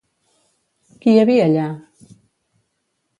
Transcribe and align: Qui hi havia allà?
Qui 1.03 1.13
hi 1.15 1.21
havia 1.23 1.45
allà? 1.49 1.67